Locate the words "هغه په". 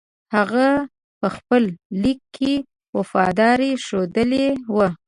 0.35-1.27